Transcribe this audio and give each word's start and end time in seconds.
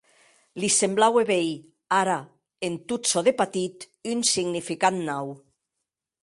Li 0.61 0.67
semblaue 0.75 1.23
veir, 1.29 1.51
ara, 1.97 2.15
en 2.69 2.79
tot 2.93 3.03
çò 3.11 3.19
de 3.27 3.35
patit 3.43 3.87
un 4.15 4.25
significat 4.33 4.99
nau. 5.13 5.33